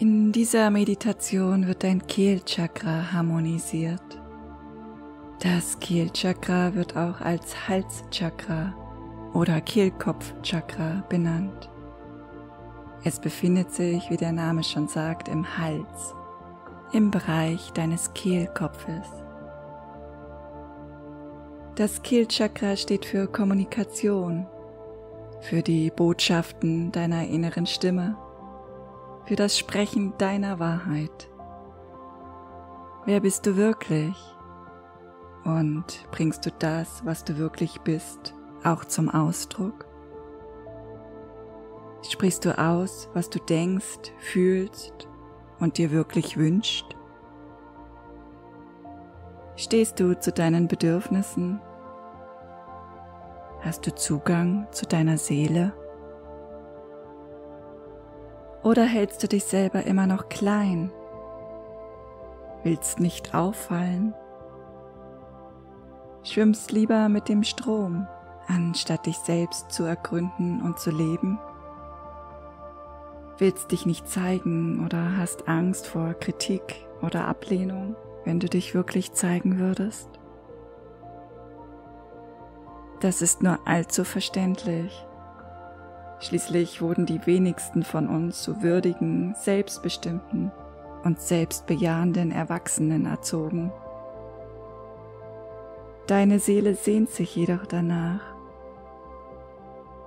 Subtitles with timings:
[0.00, 4.00] In dieser Meditation wird dein Kehlchakra harmonisiert.
[5.40, 8.72] Das Kehlchakra wird auch als Halschakra
[9.34, 11.68] oder Kehlkopfchakra benannt.
[13.04, 16.14] Es befindet sich, wie der Name schon sagt, im Hals,
[16.94, 19.06] im Bereich deines Kehlkopfes.
[21.74, 24.46] Das Kehlchakra steht für Kommunikation,
[25.42, 28.16] für die Botschaften deiner inneren Stimme
[29.30, 31.30] für das Sprechen deiner Wahrheit.
[33.04, 34.16] Wer bist du wirklich?
[35.44, 39.86] Und bringst du das, was du wirklich bist, auch zum Ausdruck?
[42.02, 45.08] Sprichst du aus, was du denkst, fühlst
[45.60, 46.96] und dir wirklich wünscht?
[49.54, 51.60] Stehst du zu deinen Bedürfnissen?
[53.60, 55.72] Hast du Zugang zu deiner Seele?
[58.62, 60.92] Oder hältst du dich selber immer noch klein?
[62.62, 64.14] Willst nicht auffallen?
[66.22, 68.06] Schwimmst lieber mit dem Strom,
[68.46, 71.38] anstatt dich selbst zu ergründen und zu leben?
[73.38, 79.14] Willst dich nicht zeigen oder hast Angst vor Kritik oder Ablehnung, wenn du dich wirklich
[79.14, 80.10] zeigen würdest?
[83.00, 85.06] Das ist nur allzu verständlich.
[86.20, 90.52] Schließlich wurden die wenigsten von uns zu würdigen, selbstbestimmten
[91.02, 93.72] und selbstbejahenden Erwachsenen erzogen.
[96.06, 98.20] Deine Seele sehnt sich jedoch danach.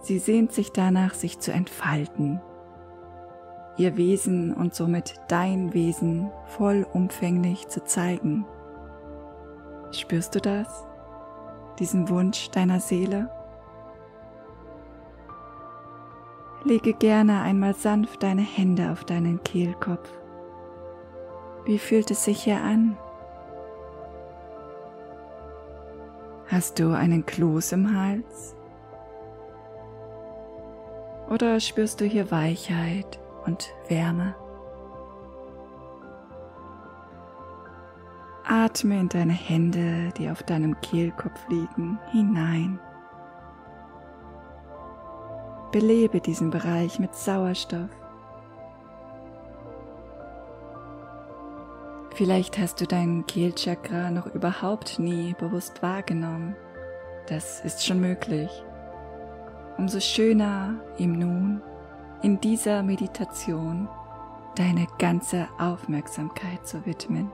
[0.00, 2.40] Sie sehnt sich danach, sich zu entfalten,
[3.76, 8.46] ihr Wesen und somit dein Wesen vollumfänglich zu zeigen.
[9.92, 10.86] Spürst du das?
[11.78, 13.30] Diesen Wunsch deiner Seele?
[16.62, 20.10] Lege gerne einmal sanft deine Hände auf deinen Kehlkopf.
[21.64, 22.98] Wie fühlt es sich hier an?
[26.48, 28.56] Hast du einen Kloß im Hals?
[31.30, 34.34] Oder spürst du hier Weichheit und Wärme?
[38.44, 42.80] Atme in deine Hände, die auf deinem Kehlkopf liegen, hinein.
[45.72, 47.90] Belebe diesen Bereich mit Sauerstoff.
[52.14, 56.56] Vielleicht hast du dein Kehlchakra noch überhaupt nie bewusst wahrgenommen.
[57.28, 58.50] Das ist schon möglich.
[59.78, 61.62] Umso schöner ihm nun
[62.22, 63.88] in dieser Meditation
[64.56, 67.30] deine ganze Aufmerksamkeit zu widmen.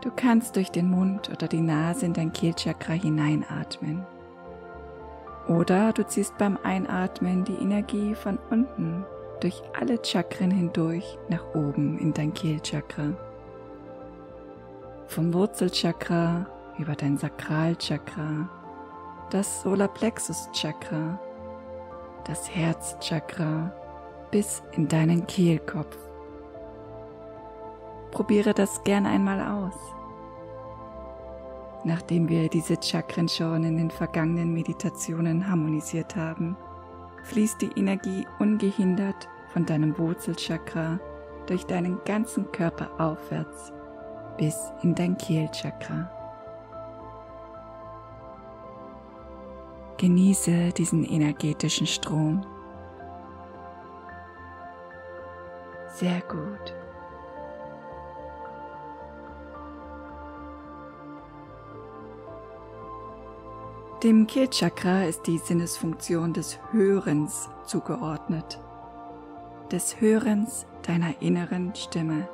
[0.00, 4.06] Du kannst durch den Mund oder die Nase in dein Kehlchakra hineinatmen.
[5.48, 9.04] Oder du ziehst beim Einatmen die Energie von unten
[9.40, 13.12] durch alle Chakren hindurch nach oben in dein Kehlchakra.
[15.06, 16.46] Vom Wurzelchakra
[16.78, 18.48] über dein Sakralchakra,
[19.30, 21.18] das Solarplexus-Chakra,
[22.24, 23.72] das Herzchakra
[24.30, 25.96] bis in deinen Kehlkopf.
[28.10, 29.95] Probiere das gern einmal aus.
[31.86, 36.56] Nachdem wir diese Chakren schon in den vergangenen Meditationen harmonisiert haben,
[37.22, 40.98] fließt die Energie ungehindert von deinem Wurzelchakra
[41.46, 43.72] durch deinen ganzen Körper aufwärts
[44.36, 46.10] bis in dein Kehlchakra.
[49.96, 52.44] Genieße diesen energetischen Strom.
[55.94, 56.74] Sehr gut.
[64.02, 68.60] Dem Kehlchakra ist die Sinnesfunktion des Hörens zugeordnet,
[69.72, 72.28] des Hörens deiner inneren Stimme.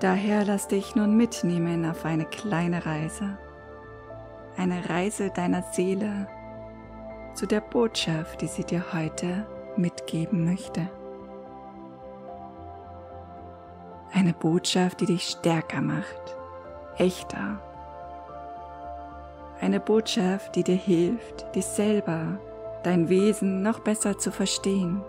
[0.00, 3.36] Daher lass dich nun mitnehmen auf eine kleine Reise,
[4.56, 6.26] eine Reise deiner Seele
[7.34, 9.46] zu der Botschaft, die sie dir heute
[9.76, 10.88] mitgeben möchte.
[14.14, 16.36] Eine Botschaft, die dich stärker macht,
[16.96, 17.60] echter
[19.60, 22.38] eine Botschaft, die dir hilft, dich selber,
[22.82, 25.02] dein Wesen noch besser zu verstehen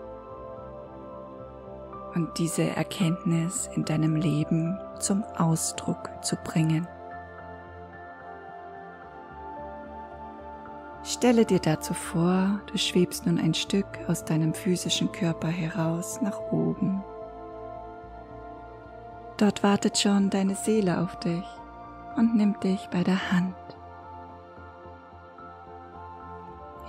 [2.14, 6.86] und diese Erkenntnis in deinem Leben zum Ausdruck zu bringen.
[11.02, 16.38] Stelle dir dazu vor, du schwebst nun ein Stück aus deinem physischen Körper heraus nach
[16.52, 17.02] oben.
[19.38, 21.44] Dort wartet schon deine Seele auf dich
[22.16, 23.54] und nimmt dich bei der Hand.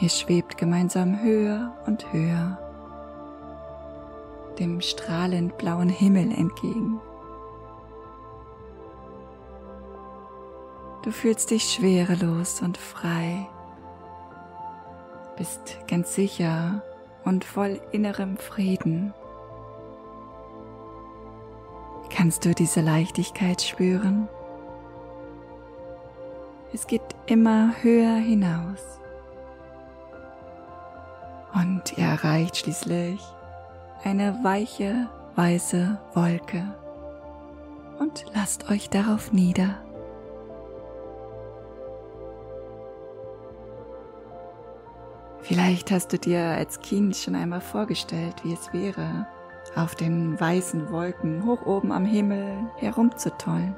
[0.01, 2.57] Ihr schwebt gemeinsam höher und höher
[4.59, 6.99] dem strahlend blauen Himmel entgegen.
[11.03, 13.47] Du fühlst dich schwerelos und frei,
[15.37, 16.83] bist ganz sicher
[17.23, 19.13] und voll innerem Frieden.
[22.09, 24.27] Kannst du diese Leichtigkeit spüren?
[26.73, 29.00] Es geht immer höher hinaus.
[31.53, 33.21] Und ihr erreicht schließlich
[34.03, 36.63] eine weiche, weiße Wolke
[38.01, 39.77] und lasst euch darauf nieder.
[45.41, 49.27] Vielleicht hast du dir als Kind schon einmal vorgestellt, wie es wäre,
[49.75, 53.75] auf den weißen Wolken hoch oben am Himmel herumzutollen,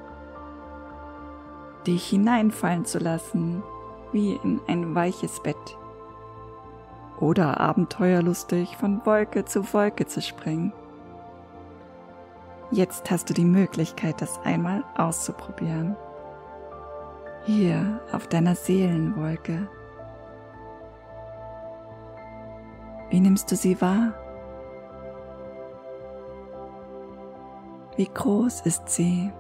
[1.86, 3.64] dich hineinfallen zu lassen
[4.12, 5.78] wie in ein weiches Bett
[7.24, 10.74] oder abenteuerlustig von Wolke zu Wolke zu springen.
[12.70, 15.96] Jetzt hast du die Möglichkeit, das einmal auszuprobieren.
[17.46, 19.70] Hier auf deiner Seelenwolke.
[23.10, 24.14] Wie nimmst du sie wahr?
[27.96, 29.32] Wie groß ist sie?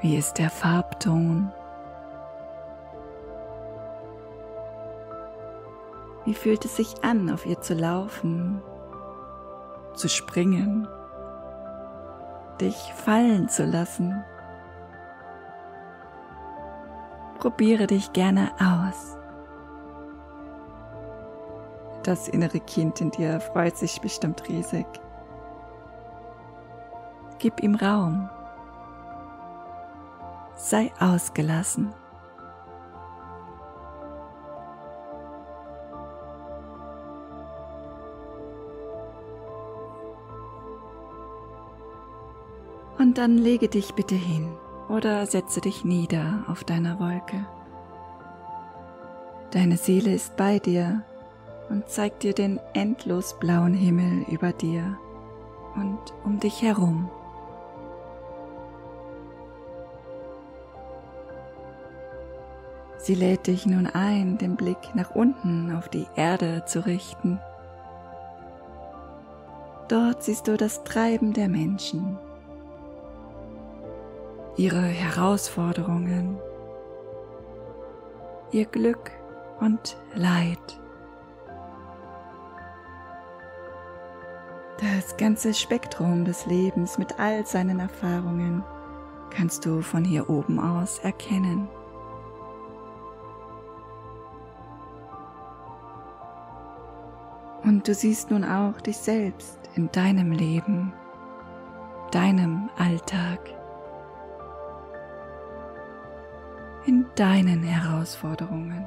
[0.00, 1.50] Wie ist der Farbton?
[6.26, 8.60] Wie fühlt es sich an, auf ihr zu laufen,
[9.94, 10.88] zu springen,
[12.60, 14.24] dich fallen zu lassen?
[17.38, 19.16] Probiere dich gerne aus.
[22.02, 24.86] Das innere Kind in dir freut sich bestimmt riesig.
[27.38, 28.28] Gib ihm Raum.
[30.56, 31.94] Sei ausgelassen.
[43.16, 44.46] Dann lege dich bitte hin
[44.90, 47.46] oder setze dich nieder auf deiner Wolke.
[49.52, 51.02] Deine Seele ist bei dir
[51.70, 54.98] und zeigt dir den endlos blauen Himmel über dir
[55.76, 57.10] und um dich herum.
[62.98, 67.40] Sie lädt dich nun ein, den Blick nach unten auf die Erde zu richten.
[69.88, 72.18] Dort siehst du das Treiben der Menschen,
[74.56, 76.38] ihre Herausforderungen,
[78.52, 79.10] ihr Glück
[79.60, 80.80] und Leid.
[84.80, 88.62] Das ganze Spektrum des Lebens mit all seinen Erfahrungen
[89.30, 91.68] kannst du von hier oben aus erkennen.
[97.62, 100.92] Und du siehst nun auch dich selbst in deinem Leben,
[102.12, 103.40] deinem Alltag.
[106.86, 108.86] In deinen Herausforderungen,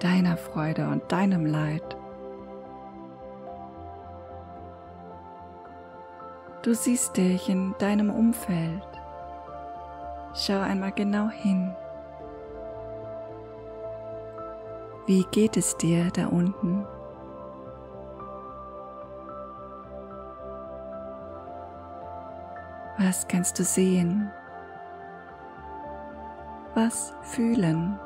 [0.00, 1.96] deiner Freude und deinem Leid.
[6.62, 8.82] Du siehst dich in deinem Umfeld.
[10.34, 11.74] Schau einmal genau hin.
[15.06, 16.86] Wie geht es dir da unten?
[22.98, 24.30] Was kannst du sehen?
[26.80, 27.98] Was fühlen?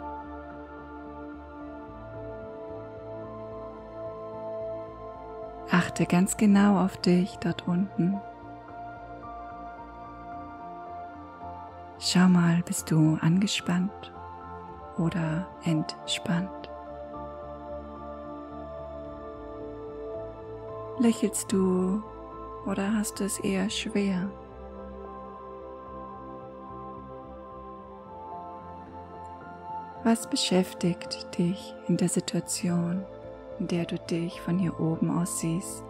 [5.71, 8.19] Achte ganz genau auf dich dort unten.
[11.99, 14.11] Schau mal, bist du angespannt
[14.97, 16.71] oder entspannt?
[20.99, 22.03] Lächelst du
[22.65, 24.31] oder hast du es eher schwer?
[30.05, 33.05] Was beschäftigt dich in der Situation,
[33.61, 35.85] in der du dich von hier oben aus siehst?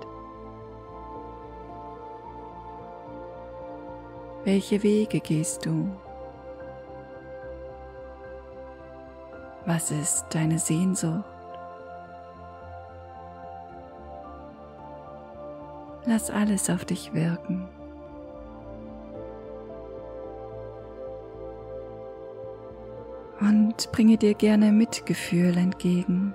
[4.45, 5.91] Welche Wege gehst du?
[9.65, 11.25] Was ist deine Sehnsucht?
[16.05, 17.67] Lass alles auf dich wirken.
[23.43, 26.35] Und bringe dir gerne Mitgefühl entgegen,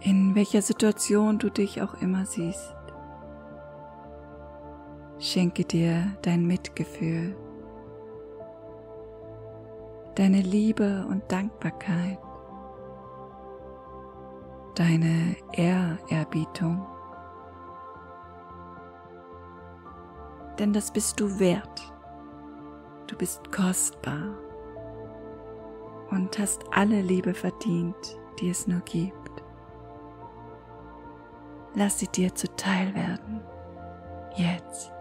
[0.00, 2.74] in welcher Situation du dich auch immer siehst.
[5.18, 7.36] schenke dir dein Mitgefühl,
[10.14, 12.18] deine Liebe und Dankbarkeit,
[14.76, 16.86] deine Ehrerbietung.
[20.58, 21.92] Denn das bist du wert.
[23.08, 24.36] Du bist kostbar
[26.10, 29.42] und hast alle Liebe verdient, die es nur gibt.
[31.74, 33.40] Lass sie dir zuteil werden.
[34.36, 34.92] Jetzt.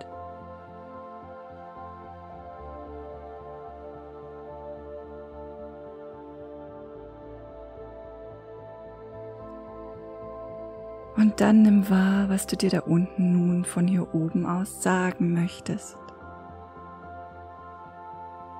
[11.16, 15.34] Und dann nimm wahr, was du dir da unten nun von hier oben aus sagen
[15.34, 15.98] möchtest.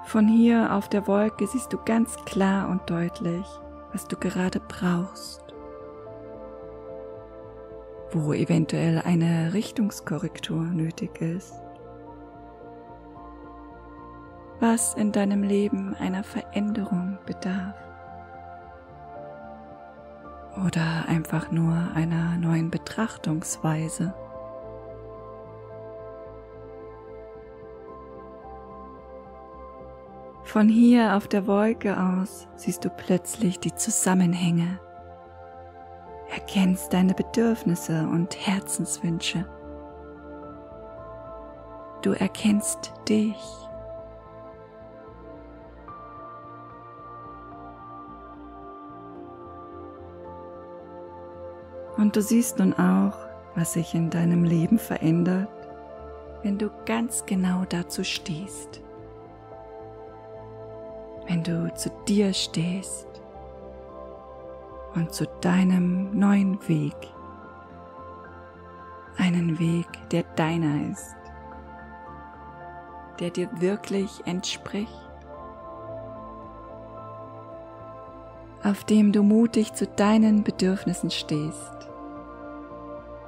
[0.08, 3.46] Von hier auf der Wolke siehst du ganz klar und deutlich,
[3.92, 5.44] was du gerade brauchst,
[8.14, 11.54] wo eventuell eine Richtungskorrektur nötig ist,
[14.62, 17.76] was in deinem Leben einer Veränderung bedarf.
[20.66, 24.14] Oder einfach nur einer neuen Betrachtungsweise.
[30.58, 34.80] Von hier auf der Wolke aus siehst du plötzlich die Zusammenhänge,
[36.34, 39.46] erkennst deine Bedürfnisse und Herzenswünsche.
[42.02, 43.36] Du erkennst dich.
[51.98, 53.16] Und du siehst nun auch,
[53.54, 55.50] was sich in deinem Leben verändert,
[56.42, 58.82] wenn du ganz genau dazu stehst
[61.28, 63.08] wenn du zu dir stehst
[64.96, 66.96] und zu deinem neuen Weg,
[69.18, 71.16] einen Weg, der deiner ist,
[73.20, 75.10] der dir wirklich entspricht,
[78.64, 81.90] auf dem du mutig zu deinen Bedürfnissen stehst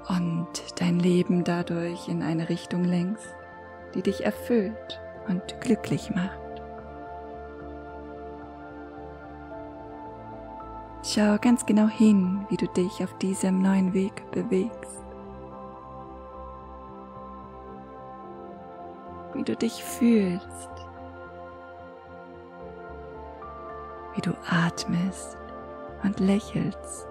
[0.07, 3.35] und dein Leben dadurch in eine Richtung lenkst,
[3.93, 6.48] die dich erfüllt und glücklich macht.
[11.11, 15.03] Schau ganz genau hin, wie du dich auf diesem neuen Weg bewegst.
[19.33, 20.69] Wie du dich fühlst.
[24.13, 25.35] Wie du atmest
[26.03, 27.07] und lächelst.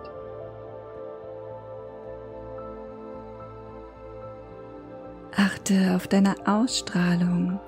[5.37, 7.59] Achte auf deine Ausstrahlung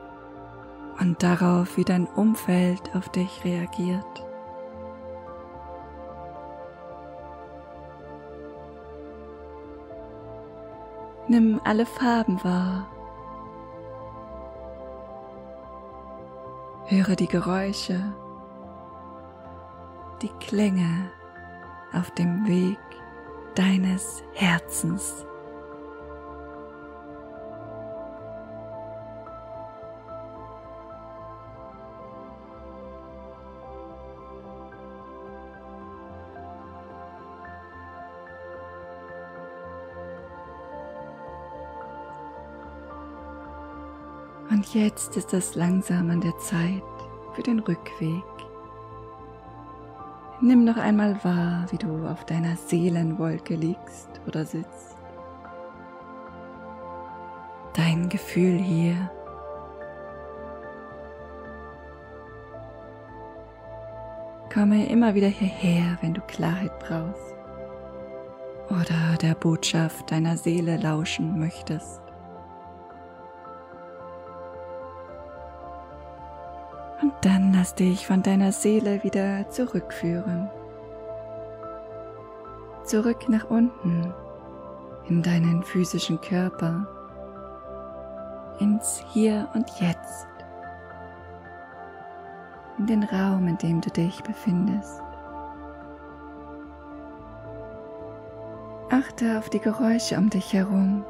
[1.00, 4.29] und darauf, wie dein Umfeld auf dich reagiert.
[11.28, 12.88] Nimm alle Farben wahr.
[16.86, 18.00] Höre die Geräusche,
[20.22, 21.10] die Klänge
[21.92, 22.78] auf dem Weg
[23.54, 25.24] deines Herzens.
[44.50, 46.82] Und jetzt ist es langsam an der Zeit
[47.34, 48.24] für den Rückweg.
[50.40, 54.96] Nimm noch einmal wahr, wie du auf deiner Seelenwolke liegst oder sitzt.
[57.74, 59.10] Dein Gefühl hier.
[64.52, 67.34] Komme immer wieder hierher, wenn du Klarheit brauchst
[68.70, 72.00] oder der Botschaft deiner Seele lauschen möchtest.
[77.22, 80.48] Dann lass dich von deiner Seele wieder zurückführen.
[82.84, 84.14] Zurück nach unten
[85.06, 86.86] in deinen physischen Körper,
[88.58, 90.26] ins Hier und Jetzt,
[92.78, 95.02] in den Raum, in dem du dich befindest.
[98.90, 101.04] Achte auf die Geräusche um dich herum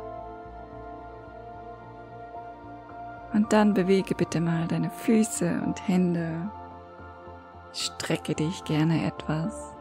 [3.33, 6.51] Und dann bewege bitte mal deine Füße und Hände.
[7.73, 9.75] Strecke dich gerne etwas.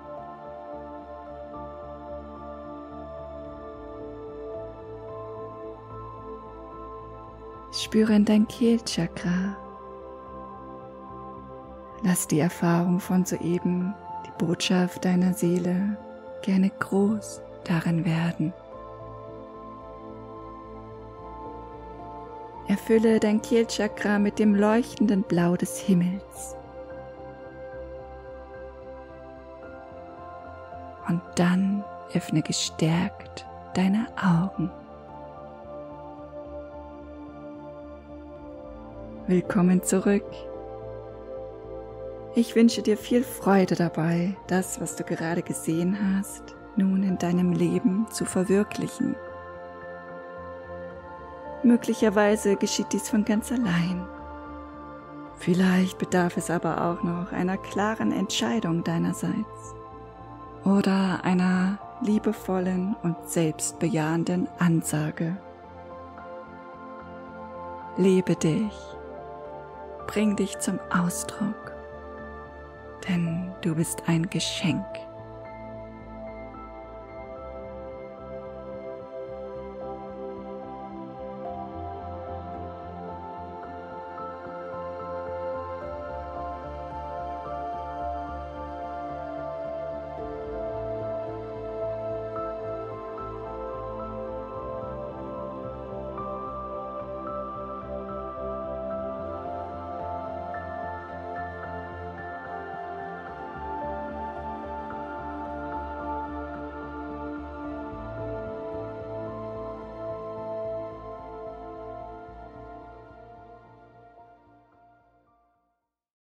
[7.72, 9.56] Spüre in dein Kehlchakra.
[12.03, 13.94] Lass die Erfahrung von soeben,
[14.25, 15.98] die Botschaft deiner Seele,
[16.41, 18.53] gerne groß darin werden.
[22.70, 26.56] Erfülle dein Kehlchakra mit dem leuchtenden Blau des Himmels.
[31.08, 31.84] Und dann
[32.14, 34.70] öffne gestärkt deine Augen.
[39.26, 40.26] Willkommen zurück.
[42.36, 46.44] Ich wünsche dir viel Freude dabei, das, was du gerade gesehen hast,
[46.76, 49.16] nun in deinem Leben zu verwirklichen.
[51.63, 54.08] Möglicherweise geschieht dies von ganz allein.
[55.38, 59.75] Vielleicht bedarf es aber auch noch einer klaren Entscheidung deinerseits
[60.66, 65.38] oder einer liebevollen und selbstbejahenden Ansage.
[67.98, 68.74] Lebe dich,
[70.08, 71.74] bring dich zum Ausdruck,
[73.08, 74.86] denn du bist ein Geschenk.